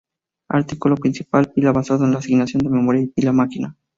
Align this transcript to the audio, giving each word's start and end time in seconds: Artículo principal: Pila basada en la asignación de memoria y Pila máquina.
Artículo 0.49 0.95
principal: 0.97 1.51
Pila 1.53 1.73
basada 1.73 2.05
en 2.07 2.13
la 2.13 2.17
asignación 2.17 2.63
de 2.63 2.71
memoria 2.71 3.03
y 3.03 3.07
Pila 3.09 3.33
máquina. 3.33 3.77